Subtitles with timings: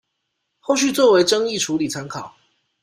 [0.61, 2.35] 後續作為爭議處理參考